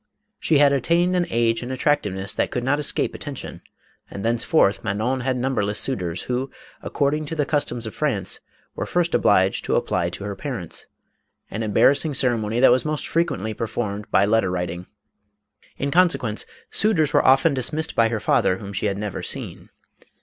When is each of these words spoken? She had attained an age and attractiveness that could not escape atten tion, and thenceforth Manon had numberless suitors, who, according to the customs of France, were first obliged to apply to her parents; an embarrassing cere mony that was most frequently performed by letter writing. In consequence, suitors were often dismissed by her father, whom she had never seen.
She 0.39 0.57
had 0.57 0.73
attained 0.73 1.15
an 1.15 1.27
age 1.29 1.61
and 1.61 1.71
attractiveness 1.71 2.33
that 2.33 2.49
could 2.49 2.63
not 2.63 2.79
escape 2.79 3.13
atten 3.13 3.35
tion, 3.37 3.61
and 4.09 4.25
thenceforth 4.25 4.83
Manon 4.83 5.19
had 5.19 5.37
numberless 5.37 5.77
suitors, 5.77 6.23
who, 6.23 6.49
according 6.81 7.27
to 7.27 7.35
the 7.35 7.45
customs 7.45 7.85
of 7.85 7.93
France, 7.93 8.39
were 8.73 8.87
first 8.87 9.13
obliged 9.13 9.63
to 9.65 9.75
apply 9.75 10.09
to 10.09 10.23
her 10.23 10.35
parents; 10.35 10.87
an 11.51 11.61
embarrassing 11.61 12.15
cere 12.15 12.35
mony 12.35 12.59
that 12.59 12.71
was 12.71 12.83
most 12.83 13.07
frequently 13.07 13.53
performed 13.53 14.09
by 14.09 14.25
letter 14.25 14.49
writing. 14.49 14.87
In 15.77 15.91
consequence, 15.91 16.47
suitors 16.71 17.13
were 17.13 17.23
often 17.23 17.53
dismissed 17.53 17.95
by 17.95 18.09
her 18.09 18.19
father, 18.19 18.57
whom 18.57 18.73
she 18.73 18.87
had 18.87 18.97
never 18.97 19.21
seen. 19.21 19.69